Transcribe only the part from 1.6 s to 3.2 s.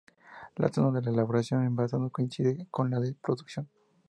y envasado coincide con la de